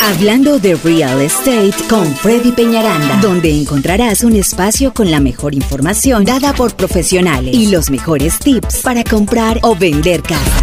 [0.00, 6.24] Hablando de real estate con Freddy Peñaranda, donde encontrarás un espacio con la mejor información
[6.24, 10.60] dada por profesionales y los mejores tips para comprar o vender casa.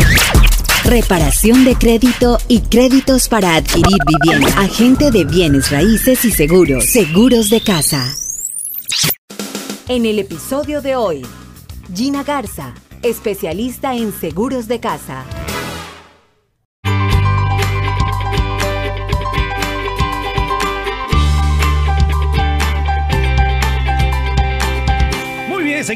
[0.86, 4.60] Reparación de crédito y créditos para adquirir vivienda.
[4.60, 6.86] Agente de bienes raíces y seguros.
[6.86, 8.16] Seguros de casa.
[9.88, 11.26] En el episodio de hoy,
[11.94, 12.74] Gina Garza,
[13.04, 15.26] especialista en seguros de casa.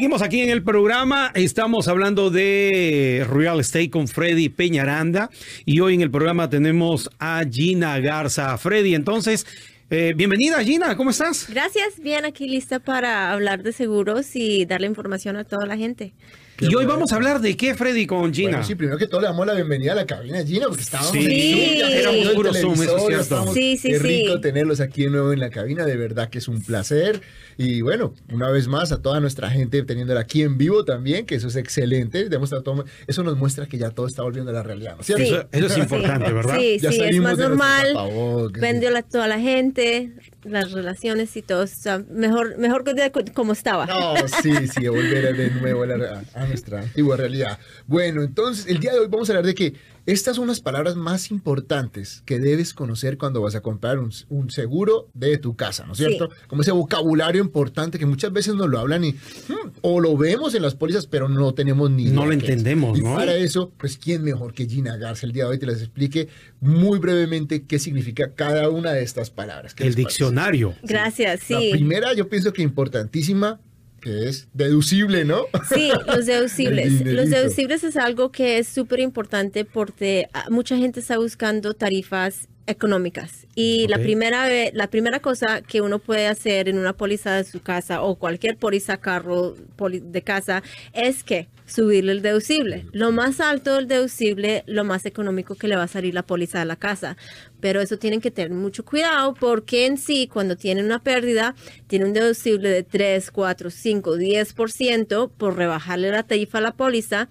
[0.00, 1.30] Seguimos aquí en el programa.
[1.34, 5.28] Estamos hablando de Real Estate con Freddy Peñaranda
[5.66, 8.56] y hoy en el programa tenemos a Gina Garza.
[8.56, 9.46] Freddy, entonces,
[9.90, 11.50] eh, bienvenida Gina, ¿cómo estás?
[11.50, 16.14] Gracias, bien aquí lista para hablar de seguros y darle información a toda la gente.
[16.60, 18.50] Y hoy vamos a hablar de qué, Freddy, con Gina.
[18.50, 20.82] Bueno, sí, primero que todo le damos la bienvenida a la cabina de Gina, porque
[20.82, 23.22] estábamos Sí, en Zoom, ya era un el puro Zoom, eso es cierto.
[23.22, 24.02] estábamos- Sí, sí, Qué sí.
[24.02, 27.20] rico tenerlos aquí de nuevo en la cabina, de verdad que es un placer.
[27.56, 31.34] Y bueno, una vez más a toda nuestra gente teniéndola aquí en vivo también, que
[31.34, 32.28] eso es excelente.
[32.28, 35.06] Demuestra todo- eso nos muestra que ya todo está volviendo a la realidad, ¿no es
[35.06, 35.24] cierto?
[35.24, 35.30] Sí.
[35.34, 36.56] Eso, eso es importante, ¿verdad?
[36.58, 38.50] Sí, Ya sí, es más normal.
[38.58, 38.96] Vendió sí.
[38.96, 40.12] a toda la gente,
[40.44, 41.64] las relaciones y todo.
[42.10, 43.86] mejor, mejor que como estaba.
[43.86, 47.58] No, sí, sí, volver de nuevo a, la- a nuestra antigua realidad.
[47.86, 49.74] Bueno, entonces el día de hoy vamos a hablar de que
[50.06, 54.50] estas son las palabras más importantes que debes conocer cuando vas a comprar un, un
[54.50, 56.04] seguro de tu casa, ¿no es Sí.
[56.06, 56.30] cierto?
[56.48, 60.54] Como ese vocabulario importante que muchas veces nos lo hablan y hmm, o lo vemos
[60.54, 62.40] en las pólizas, pero no tenemos ni No lo es.
[62.40, 63.14] entendemos, Y ¿no?
[63.14, 66.28] para eso, pues, ¿quién mejor que Gina Garza el día de hoy te les explique
[66.60, 69.74] muy brevemente qué significa cada una de estas palabras?
[69.74, 70.00] ¿Qué El parece?
[70.08, 70.74] diccionario.
[70.82, 71.68] Gracias, La sí.
[71.72, 73.60] primera, yo pienso que importantísima,
[74.00, 75.44] que es deducible, ¿no?
[75.72, 77.00] Sí, los deducibles.
[77.04, 82.48] Los deducibles es algo que es súper importante porque ah, mucha gente está buscando tarifas
[82.66, 87.44] económicas y la primera la primera cosa que uno puede hacer en una póliza de
[87.44, 92.86] su casa o cualquier póliza carro de casa es que subirle el deducible.
[92.92, 96.58] Lo más alto del deducible, lo más económico que le va a salir la póliza
[96.58, 97.16] de la casa.
[97.60, 101.54] Pero eso tienen que tener mucho cuidado porque en sí, cuando tienen una pérdida,
[101.86, 107.28] tiene un deducible de 3, 4, 5, 10% por rebajarle la tarifa a la póliza.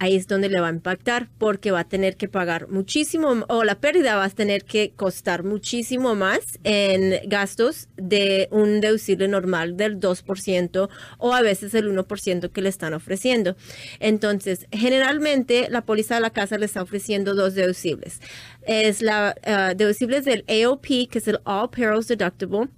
[0.00, 3.64] Ahí es donde le va a impactar porque va a tener que pagar muchísimo o
[3.64, 9.76] la pérdida va a tener que costar muchísimo más en gastos de un deducible normal
[9.76, 10.88] del 2%
[11.18, 13.56] o a veces el 1% que le están ofreciendo.
[13.98, 18.20] Entonces, generalmente la póliza de la casa le está ofreciendo dos deducibles.
[18.62, 22.68] Es la uh, del AOP, que es el All Perils Deductible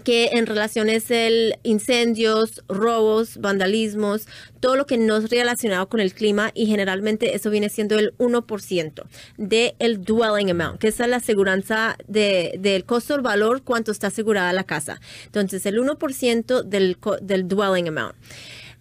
[0.00, 4.26] que en relación es el incendios, robos, vandalismos,
[4.60, 8.16] todo lo que no es relacionado con el clima y generalmente eso viene siendo el
[8.18, 9.04] 1%
[9.36, 14.52] del dwelling amount, que es la aseguranza de, del costo del valor, cuánto está asegurada
[14.52, 15.00] la casa.
[15.26, 18.14] Entonces, el 1% del, del dwelling amount.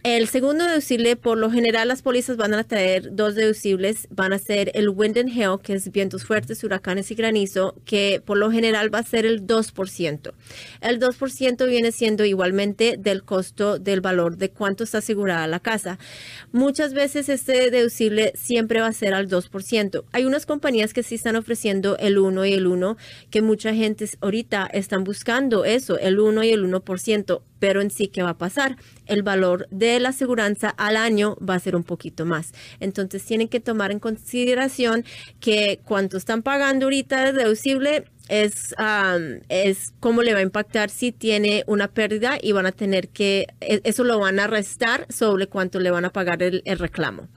[0.04, 4.08] El segundo deducible, por lo general, las pólizas van a traer dos deducibles.
[4.12, 8.22] Van a ser el wind and hail, que es vientos fuertes, huracanes y granizo, que
[8.24, 10.34] por lo general va a ser el 2%.
[10.82, 15.98] El 2% viene siendo igualmente del costo del valor de cuánto está asegurada la casa.
[16.52, 20.06] Muchas veces este deducible siempre va a ser al 2%.
[20.14, 22.98] Hay unas compañías que sí están ofreciendo el 1 y el 1,
[23.32, 28.08] que mucha gente ahorita están buscando eso, el 1 y el 1% pero en sí,
[28.08, 28.78] ¿qué va a pasar?
[29.06, 32.54] El valor de la aseguranza al año va a ser un poquito más.
[32.80, 35.06] Entonces, tienen que tomar en consideración
[35.40, 40.90] que cuánto están pagando ahorita de deducible es, um, es cómo le va a impactar
[40.90, 45.06] si tiene una pérdida y van a tener que, e- eso lo van a restar
[45.10, 47.28] sobre cuánto le van a pagar el, el reclamo.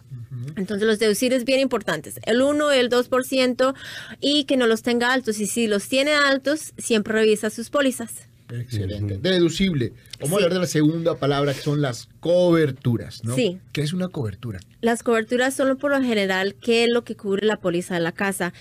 [0.57, 3.75] Entonces los deducibles bien importantes, el 1, el 2%
[4.21, 5.39] y que no los tenga altos.
[5.39, 8.30] Y si los tiene altos, siempre revisa sus pólizas.
[8.53, 9.19] Excelente.
[9.19, 9.93] Deducible.
[10.21, 10.35] Vamos Sí.
[10.35, 13.35] a hablar de la segunda palabra que son las coberturas, ¿no?
[13.35, 13.59] Sí.
[13.73, 14.61] ¿Qué es una cobertura?
[14.81, 18.13] Las coberturas son por lo general qué es lo que cubre la póliza de la
[18.13, 18.53] casa.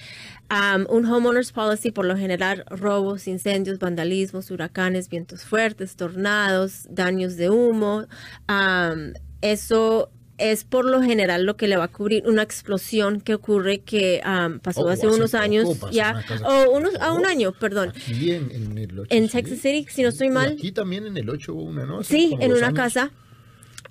[0.51, 7.35] Um, un homeowner's policy por lo general robos, incendios, vandalismos, huracanes, vientos fuertes, tornados, daños
[7.37, 8.07] de humo.
[8.47, 13.33] Um, eso es por lo general lo que le va a cubrir una explosión que
[13.33, 17.51] ocurre que um, pasó Oh, hace hace unos años ya o unos a un año,
[17.51, 17.89] perdón.
[17.89, 19.07] Aquí en, en el 8.
[19.15, 20.51] En Texas City, si no estoy Y mal.
[20.53, 21.99] Aquí también en el 8 hubo una, ¿no?
[21.99, 22.77] Hace Sí, en una años.
[22.77, 23.11] casa.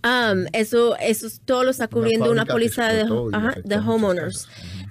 [0.04, 3.02] Um, eso, eso es- todo lo está cubriendo una póliza de,
[3.32, 3.54] ajá,
[3.86, 4.48] homeowners.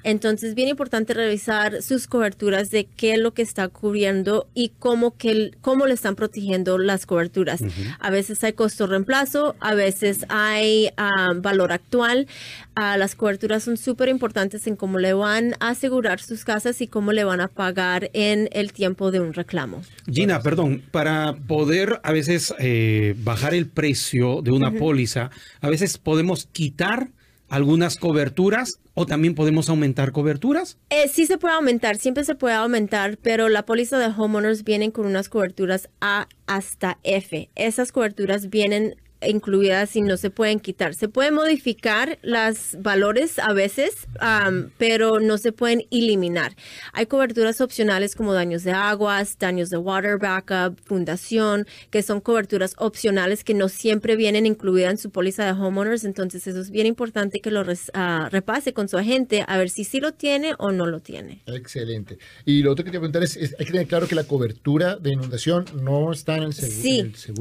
[0.07, 5.17] Entonces, bien importante revisar sus coberturas de qué es lo que está cubriendo y cómo,
[5.17, 7.61] que, cómo le están protegiendo las coberturas.
[7.99, 12.25] A veces hay costo reemplazo, a veces hay ah, valor actual.
[12.73, 16.87] Ah, las coberturas son súper importantes en cómo le van a asegurar sus casas y
[16.87, 19.81] cómo le van a pagar en el tiempo de un reclamo.
[20.09, 25.97] Gina, perdón, para poder a veces eh, bajar el precio de una póliza, a veces
[25.97, 27.09] podemos quitar
[27.49, 30.77] algunas coberturas o también podemos aumentar coberturas.
[30.89, 34.91] Eh, sí se puede aumentar, siempre se puede aumentar, pero la póliza de homeowners vienen
[34.91, 37.49] con unas coberturas A hasta F.
[37.55, 40.93] Esas coberturas vienen incluidas y no se pueden quitar.
[40.93, 46.55] Se pueden modificar los valores a veces, um, pero no se pueden eliminar.
[46.93, 52.73] Hay coberturas opcionales como daños de aguas, daños de water backup, fundación, que son coberturas
[52.77, 56.03] opcionales que no siempre vienen incluidas en su póliza de homeowners.
[56.03, 59.83] Entonces eso es bien importante que lo ah, repase con su agente a ver si
[59.83, 61.41] sí lo tiene o no lo tiene.
[61.45, 62.17] Excelente.
[62.45, 65.11] Y lo otro que te preguntar es, hay que tener claro que la cobertura de
[65.13, 66.71] inundación no está en el seguro.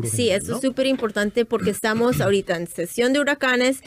[0.09, 3.83] Sí, sí, eso es súper importante porque estamos ahorita en sesión de huracanes,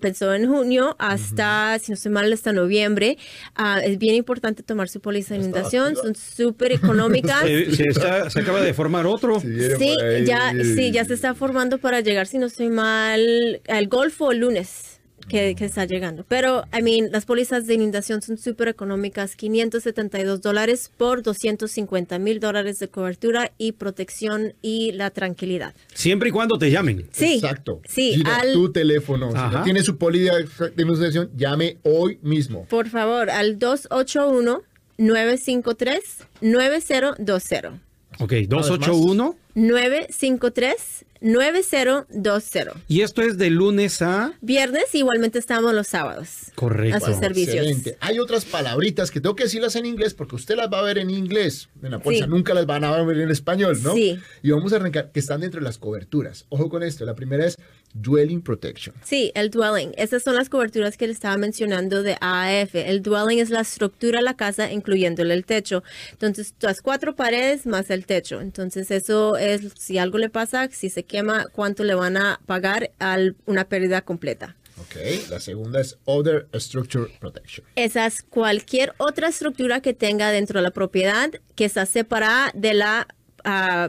[0.00, 3.18] pensó en junio hasta, si no estoy mal, hasta noviembre.
[3.54, 7.42] Ah, es bien importante tomar su póliza de inundación, son súper económicas.
[8.30, 9.40] se, acaba de formar otro.
[9.40, 14.32] Sí, ya, sí, ya se está formando para llegar, si no estoy mal, al Golfo
[14.32, 14.93] lunes
[15.28, 16.24] que, está llegando.
[16.28, 22.40] Pero, I mean, las pólizas de inundación son súper económicas, 572 dólares por 250 mil
[22.40, 25.74] dólares de cobertura y protección y la tranquilidad.
[25.92, 27.06] Siempre y cuando te llamen.
[27.12, 27.34] Sí.
[27.34, 27.80] Exacto.
[27.88, 28.22] Sí.
[28.26, 29.30] al, tu teléfono.
[29.30, 30.34] Si no tiene su póliza
[30.74, 32.66] de inundación, llame hoy mismo.
[32.66, 34.62] Por favor, al 281
[34.98, 36.00] 953
[36.40, 37.80] 9020.
[38.20, 42.70] Ok, 281 953 9020.
[42.86, 46.52] Y esto es de lunes a viernes, igualmente estamos los sábados.
[46.54, 46.96] Correcto.
[46.96, 47.56] A sus servicios.
[47.56, 47.96] Excelente.
[48.00, 50.98] Hay otras palabritas que tengo que decirlas en inglés porque usted las va a ver
[50.98, 51.70] en inglés.
[51.82, 53.94] En la póliza nunca las van a ver en español, ¿no?
[53.94, 54.18] Sí.
[54.42, 56.44] Y vamos a arrancar que están dentro de las coberturas.
[56.50, 57.06] Ojo con esto.
[57.06, 57.58] La primera es
[57.94, 58.94] Dwelling Protection.
[59.04, 59.92] Sí, el dwelling.
[59.96, 62.74] Esas son las coberturas que le estaba mencionando de AAF.
[62.74, 65.82] El dwelling es la estructura de la casa, incluyéndole el techo.
[66.10, 68.40] Entonces, las cuatro paredes más el techo.
[68.40, 72.90] Entonces, eso es, si algo le pasa, si se quema, cuánto le van a pagar
[72.98, 74.56] a una pérdida completa.
[74.80, 77.64] Ok, la segunda es Other Structure Protection.
[77.76, 82.74] Esa es cualquier otra estructura que tenga dentro de la propiedad que está separada de
[82.74, 83.06] la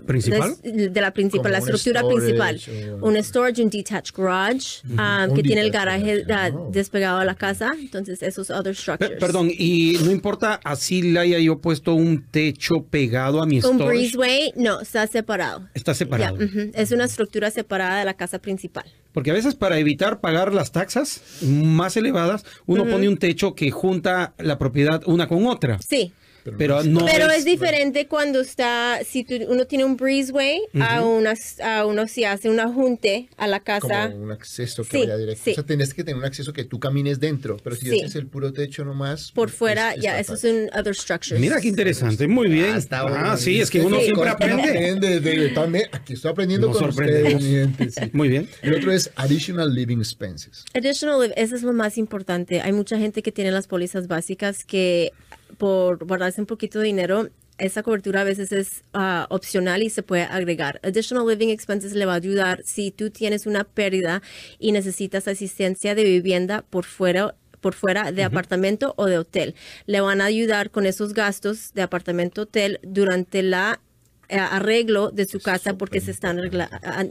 [0.05, 0.55] ¿Principal?
[0.63, 2.59] De, la principal, la estructura principal.
[3.01, 6.25] Un storage, un detached garage, um, que tiene el garaje
[6.71, 7.73] despegado a la casa.
[7.79, 9.17] Entonces, esos other structures.
[9.19, 13.81] perdón, y no importa así le haya yo puesto un techo pegado a mi storage.
[13.81, 15.69] Un breezeway, no, está separado.
[15.73, 16.37] Está separado.
[16.73, 18.85] Es una estructura separada de la casa principal.
[19.13, 23.71] Porque a veces para evitar pagar las taxas más elevadas, uno pone un techo que
[23.71, 25.79] junta la propiedad una con otra.
[25.79, 26.11] Sí.
[26.57, 31.85] Pero, no pero es, diferente cuando está, si uno tiene un breezeway, a, unas, a
[31.85, 34.11] uno si hace un ajunte a la casa.
[34.11, 35.51] Como un acceso que vaya directo.
[35.51, 38.27] O sea, tienes que tener un acceso que tú camines dentro, pero si haces el
[38.27, 39.31] puro techo nomás.
[39.31, 41.39] Por fuera, ya, eso es un other structure.
[41.39, 42.75] Mira qué interesante, muy bien.
[42.91, 45.89] Ah, ah sí, es que uno siempre aprende.
[45.91, 47.35] aquí estoy aprendiendo con ustedes.
[48.13, 48.49] Muy bien.
[48.61, 50.65] El otro es additional living expenses.
[50.73, 52.61] Additional, eso es lo más importante.
[52.61, 55.11] Hay mucha gente que tiene las pólizas básicas que
[55.57, 60.03] por guardarse un poquito de dinero, esa cobertura a veces es ah, opcional y se
[60.03, 60.79] puede agregar.
[60.83, 64.21] Additional Living Expenses le va a ayudar si tú tienes una pérdida
[64.59, 69.55] y necesitas asistencia de vivienda por fuera por fuera de apartamento o de hotel.
[69.87, 73.81] Le van a ayudar con esos gastos de apartamento hotel durante la
[74.29, 76.39] arreglo de su casa porque se están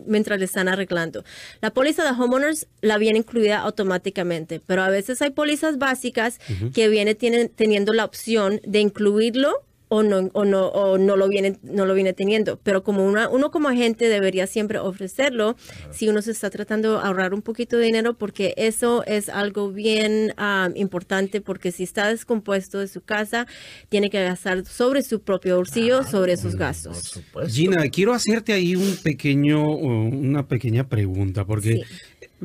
[0.06, 1.24] mientras le están arreglando.
[1.60, 6.38] La póliza de homeowners la viene incluida automáticamente, pero a veces hay pólizas básicas
[6.74, 11.28] que viene tienen, teniendo la opción de incluirlo o no, o no, o no lo
[11.28, 12.58] viene, no lo viene teniendo.
[12.64, 15.56] Pero como una, uno como agente debería siempre ofrecerlo
[15.92, 19.70] si uno se está tratando de ahorrar un poquito de dinero, porque eso es algo
[19.70, 23.46] bien ah, importante, porque si está descompuesto de su casa,
[23.88, 27.20] tiene que gastar sobre su propio bolsillo, sobre esos gastos.
[27.46, 31.82] Gina, quiero hacerte ahí un pequeño, una pequeña pregunta, porque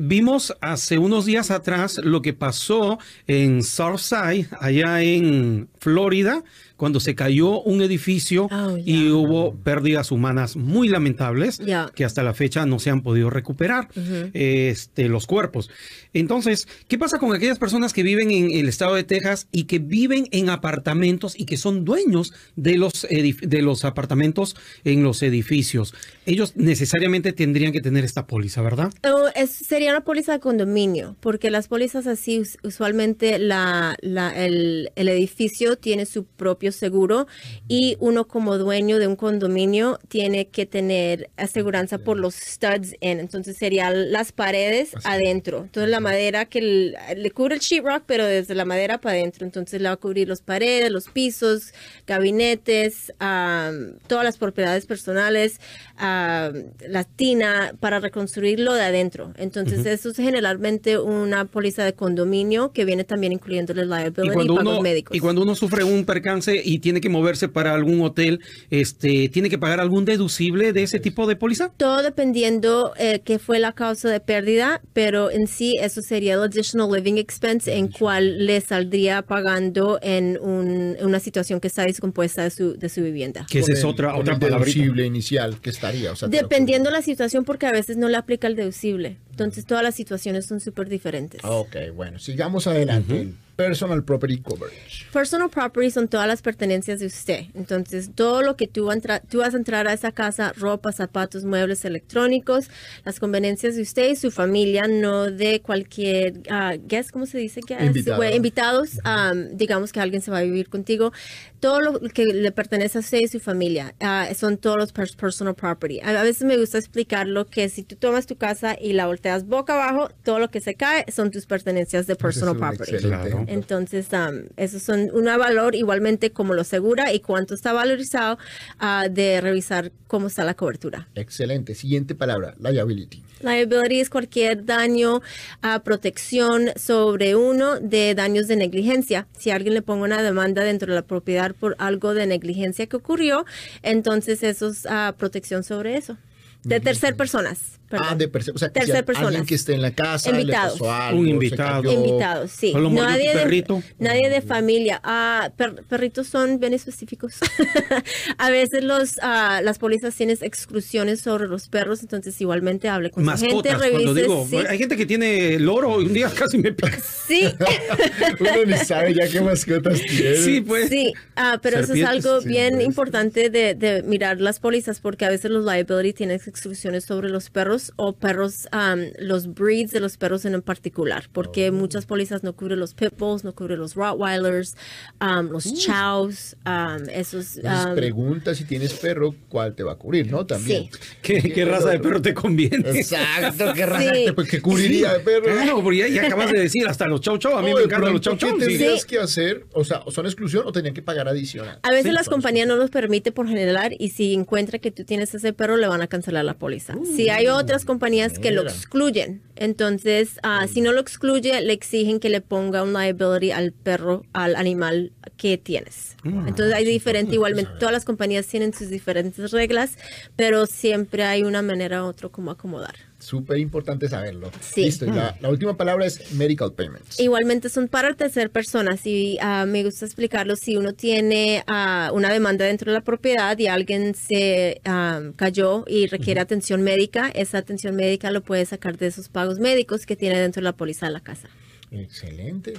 [0.02, 6.42] Vimos hace unos días atrás lo que pasó en Southside, allá en Florida,
[6.80, 11.60] cuando se cayó un edificio Oh, y hubo pérdidas humanas muy lamentables
[11.94, 13.88] que hasta la fecha no se han podido recuperar
[14.32, 15.70] este, los cuerpos.
[16.14, 19.78] Entonces, ¿qué pasa con aquellas personas que viven en el estado de Texas y que
[19.78, 25.94] viven en apartamentos y que son dueños de los, de los apartamentos en los edificios?
[26.26, 28.92] Ellos necesariamente tendrían que tener esta póliza, ¿verdad?
[29.34, 34.90] Es- sería una póliza de condominio, porque las pólizas así us- usualmente la, la- el,
[34.96, 37.26] el edificio tiene su propio seguro
[37.68, 43.20] y uno como dueño de un condominio tiene que tener aseguranza por los studs in,
[43.20, 45.62] entonces serían las paredes adentro.
[45.64, 49.80] Entonces la madera que le cubre el sheetrock, pero desde la madera para adentro, entonces
[49.80, 51.72] le va a cubrir los paredes, los pisos,
[52.06, 55.60] gabinetes, todas las propiedades personales,
[55.96, 59.32] am, la tina, para reconstruirlo de adentro.
[59.36, 64.54] Entonces, eso es generalmente una póliza de condominio que viene también incluyéndole liability y, cuando,
[64.56, 65.16] pagos uno, médicos.
[65.16, 68.40] y cuando uno sufre un percance y tiene que moverse para algún hotel,
[68.70, 71.70] este, ¿tiene que pagar algún deducible de ese tipo de póliza?
[71.76, 76.40] Todo dependiendo eh, qué fue la causa de pérdida, pero en sí eso sería el
[76.42, 82.42] additional living expense en cual le saldría pagando en un- una situación que está descompuesta
[82.44, 83.46] de su, de su vivienda.
[83.50, 86.12] Que esa es otra, otra deducible inicial que estaría.
[86.12, 89.16] O sea, Dependiendo la situación, porque a veces no le aplica el deducible.
[89.40, 91.40] Entonces todas las situaciones son súper diferentes.
[91.44, 93.22] Ok, bueno, sigamos adelante.
[93.22, 95.04] El Personal Property Coverage.
[95.12, 97.44] Personal property son todas las pertenencias de usted.
[97.52, 98.88] Entonces, todo lo que tú,
[99.28, 102.70] tú vas a entrar a esa casa, ropa, zapatos, muebles electrónicos,
[103.04, 107.60] las conveniencias de usted y su familia, no de cualquier ah, guest, ¿cómo se dice?
[107.60, 107.82] Guest?
[107.82, 108.16] Invitado.
[108.16, 111.12] Bueno, invitados, um, digamos que alguien se va a vivir contigo.
[111.60, 115.14] Todo lo que le pertenece a usted y su familia ah, son todos los pers-
[115.14, 116.00] personal property.
[116.00, 119.74] A, veces me gusta explicarlo que si tú tomas tu casa y la volteas boca
[119.74, 122.94] abajo, todo lo que se cae son tus pertenencias de personal property.
[122.94, 123.36] excelente.
[123.48, 128.38] Entonces, um, esos son un valor igualmente como lo segura y cuánto está valorizado
[128.78, 131.08] ah, de revisar cómo está la cobertura.
[131.14, 131.74] Excelente.
[131.74, 133.22] Siguiente palabra, liability.
[133.40, 135.22] Liability es cualquier daño
[135.62, 139.26] a protección sobre uno de daños de negligencia.
[139.38, 142.96] Si alguien le ponga una demanda dentro de la propiedad por algo de negligencia que
[142.96, 143.44] ocurrió,
[143.82, 146.16] entonces eso es ah, protección sobre eso.
[146.62, 147.79] De tercer personas.
[147.90, 148.06] Perdón.
[148.10, 150.74] Ah, de perse- o sea, que tercer alguien que esté en la casa, Invitados.
[150.74, 151.92] le pasó algo, Un invitado.
[151.92, 152.72] Invitados, sí.
[152.74, 153.82] ¿O lo mordió tu Nadie de, perrito?
[153.98, 155.00] nadie de familia.
[155.04, 157.34] Ah, per- perritos son bien específicos.
[158.38, 163.24] a veces los ah, las pólizas tienen exclusiones sobre los perros, entonces igualmente hable con
[163.24, 164.22] su gente, Mascotas, cuando revise.
[164.22, 166.98] digo, sí, hay gente que tiene loro y un día casi me pica.
[167.26, 167.52] sí,
[168.40, 170.36] Uno ni sabe ya qué mascotas tiene.
[170.36, 170.88] Sí, pues.
[170.88, 171.12] sí.
[171.36, 172.84] Ah, pero eso es algo sí, bien pues.
[172.86, 177.50] importante de, de mirar las pólizas porque a veces los liability tienen exclusiones sobre los
[177.50, 181.72] perros o perros, am, los breeds de los perros en particular, porque Oh.
[181.72, 184.76] muchas pólizas no cubren los pit bulls, no cubren los rottweilers,
[185.18, 187.56] am, los chows, am, esos...
[187.56, 190.46] Entonces pregunta si tienes perro, ¿cuál te va a cubrir, no?
[190.46, 190.88] También.
[190.92, 190.98] Sí.
[191.22, 192.90] ¿Qué, qué raza de perro te conviene?
[192.90, 194.24] Exacto, qué raza Sí.
[194.26, 195.44] te- pues, que cubriría de perro.
[195.44, 197.56] Claro, porque ya, ya acabas de decir hasta los chau chau.
[197.56, 198.56] A mí O me encantan los pronto, chau.
[198.58, 198.68] ¿Qué sí.
[198.68, 199.06] tendrías Sí.
[199.08, 199.66] que hacer?
[199.72, 201.78] O sea, ¿son exclusión o tenían que pagar adicional?
[201.82, 205.04] A veces Sí, las compañías no los permite por general y si encuentra que tú
[205.04, 206.94] tienes ese perro le van a cancelar la póliza.
[207.16, 212.18] si hay otras compañías que lo excluyen, entonces ah, si no lo excluye le exigen
[212.18, 216.16] que le ponga un liability al perro, al animal que tienes.
[216.24, 219.96] Entonces hay diferente, igualmente todas las compañías tienen sus diferentes reglas,
[220.34, 223.09] pero siempre hay una manera u otra como acomodar.
[223.20, 224.50] Súper importante saberlo.
[224.60, 224.84] Sí.
[224.84, 225.06] Listo.
[225.06, 227.20] Y la, la última palabra es medical payments.
[227.20, 232.32] Igualmente son para tercer personas y ah, me gusta explicarlo si uno tiene ah, una
[232.32, 237.58] demanda dentro de la propiedad y alguien se ah, cayó y requiere atención médica, esa
[237.58, 241.06] atención médica lo puede sacar de esos pagos médicos que tiene dentro de la póliza
[241.06, 241.48] de la casa.
[241.92, 242.74] Excelente.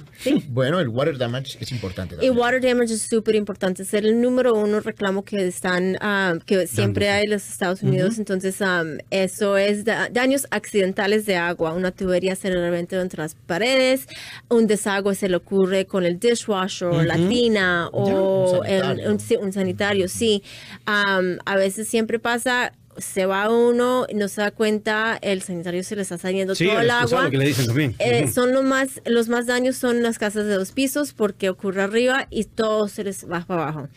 [0.48, 2.14] Bueno, el water damage es importante.
[2.16, 2.36] También.
[2.38, 7.10] water damage es súper importante, es el número uno reclamo que están, ah, que siempre
[7.10, 8.18] hay en los Estados Unidos.
[8.18, 11.74] Entonces, am, eso es da- daños accidentales de agua.
[11.74, 14.06] Una tubería se le reventa entre las paredes,
[14.48, 19.10] un desagüe se le ocurre con el dishwasher, o la tina, o un el- sanitario.
[19.12, 20.42] un, sí, un sanitario, sí.
[20.86, 22.72] Am, a veces siempre pasa.
[22.98, 26.80] Se va uno, no se da cuenta, el sanitario se le está saliendo Sí, todo
[26.80, 27.30] el agua.
[27.30, 27.94] que le dicen también.
[27.98, 28.32] Eh, Ujú.
[28.32, 32.26] son los más, los más daños son las casas de dos pisos porque ocurre arriba
[32.30, 33.88] y todo se les va para abajo.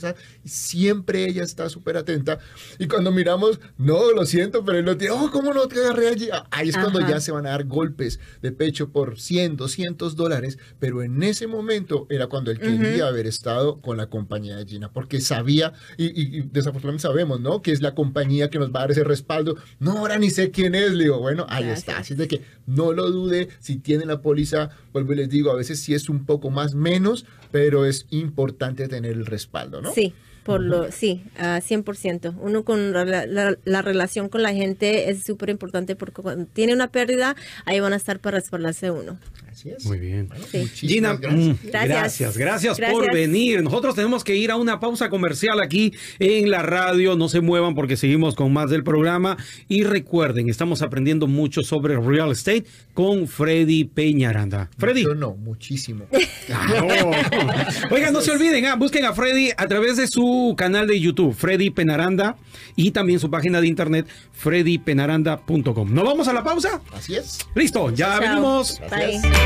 [0.44, 2.38] y siempre ella está súper atenta
[2.78, 6.08] y cuando miramos, no, lo siento, pero él no tiene, oh, ¿cómo no te agarré
[6.08, 6.28] allí?
[6.32, 10.16] Ah, Ahí es cuando ya se van a dar golpes de pecho por 100, 200
[10.16, 14.64] dólares, pero en ese momento era cuando él quería haber estado con la compañía de
[14.66, 17.62] Gina, porque sabía, y, y- y desafortunadamente sabemos, ¿no?
[17.62, 19.56] Que es la compañía que nos va a dar ese respaldo.
[19.78, 21.78] No, ahora ni sé quién es, le digo, bueno, ahí Gracias.
[21.88, 21.98] está.
[22.00, 25.54] Así de que no lo dude, si tiene la póliza, vuelvo y les digo, a
[25.56, 29.92] veces sí es un poco más menos, pero es importante tener el respaldo, ¿no?
[29.92, 32.34] Sí, por lo, sí, a 100%.
[32.40, 36.72] Uno con la, la- la relación con la gente es súper importante porque cuando tiene
[36.72, 37.34] una pérdida,
[37.64, 39.18] ahí van a estar para respaldarse uno.
[39.56, 39.86] Así es.
[39.86, 40.28] Muy bien.
[40.28, 40.68] Bueno, Sí.
[40.86, 41.64] Gina, muchísimas gracias.
[41.64, 43.14] mm, gracias, gracias, por Gracias.
[43.14, 43.62] venir.
[43.62, 47.16] Nosotros tenemos que ir a una pausa comercial aquí en la radio.
[47.16, 49.38] No se muevan porque seguimos con más del programa.
[49.66, 54.68] Y recuerden, estamos aprendiendo mucho sobre real estate con Freddy Peñaranda.
[54.76, 55.04] Freddy.
[55.04, 56.04] Yo no, muchísimo.
[56.46, 57.10] Claro.
[57.90, 61.34] Oigan, no se olviden, ah, busquen a Freddy a través de su canal de YouTube,
[61.34, 62.36] Freddy Penaranda,
[62.76, 65.92] y también su página de internet, freddypenaranda.com.
[65.92, 66.80] ¿Nos vamos a la pausa?
[66.92, 67.38] Así es.
[67.56, 68.20] Listo, ya Chao.
[68.20, 68.80] venimos.
[68.88, 69.45] Bye.